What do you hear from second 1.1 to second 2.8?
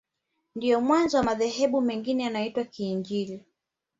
wa madhehebu mengine yanayoitwa ya